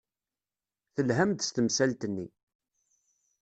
[0.95, 2.27] Telham-d s temsalt-nni.